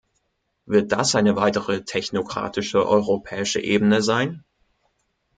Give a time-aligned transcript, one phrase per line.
[0.65, 4.43] Wird das eine weitere technokratische europäische Ebene sein?